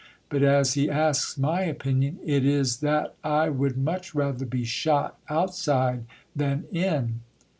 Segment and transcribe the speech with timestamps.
[0.29, 5.19] But as he asks my opinion, it is that I would much rather be shot
[5.29, 7.19] outside than in.